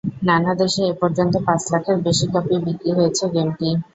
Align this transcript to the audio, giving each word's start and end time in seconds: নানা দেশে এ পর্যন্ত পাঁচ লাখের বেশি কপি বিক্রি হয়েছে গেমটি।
নানা 0.27 0.51
দেশে 0.61 0.81
এ 0.85 0.99
পর্যন্ত 1.01 1.33
পাঁচ 1.47 1.61
লাখের 1.71 1.97
বেশি 2.05 2.25
কপি 2.33 2.55
বিক্রি 2.65 2.91
হয়েছে 2.97 3.23
গেমটি। 3.33 3.67